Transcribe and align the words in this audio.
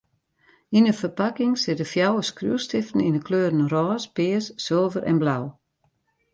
Yn 0.77 0.87
in 0.91 0.99
ferpakking 1.01 1.53
sitte 1.63 1.85
fjouwer 1.91 2.25
skriuwstiften 2.29 3.05
yn 3.07 3.17
'e 3.17 3.21
kleuren 3.27 3.67
rôs, 3.73 4.03
pears, 4.15 4.47
sulver 4.65 5.03
en 5.09 5.19
blau. 5.23 5.43